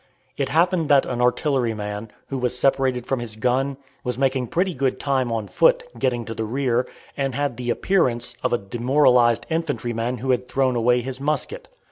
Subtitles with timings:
[0.35, 4.99] It happened that an artilleryman, who was separated from his gun, was making pretty good
[4.99, 10.17] time on foot, getting to the rear, and had the appearance of a demoralized infantryman
[10.17, 11.67] who had thrown away his musket.